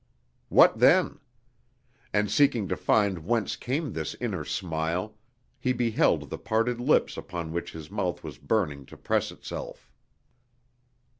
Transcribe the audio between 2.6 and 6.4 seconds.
to find whence came this inner smile he beheld the